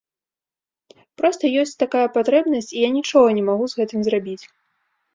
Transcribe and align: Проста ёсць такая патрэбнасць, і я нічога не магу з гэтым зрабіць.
Проста 1.21 1.43
ёсць 1.65 1.75
такая 1.85 2.03
патрэбнасць, 2.17 2.73
і 2.77 2.85
я 2.87 2.93
нічога 2.99 3.27
не 3.39 3.47
магу 3.55 3.65
з 3.71 3.85
гэтым 3.85 3.99
зрабіць. 4.13 4.41